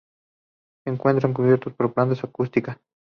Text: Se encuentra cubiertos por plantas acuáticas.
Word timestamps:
Se 0.83 0.89
encuentra 0.89 1.31
cubiertos 1.31 1.73
por 1.73 1.93
plantas 1.93 2.23
acuáticas. 2.23 2.79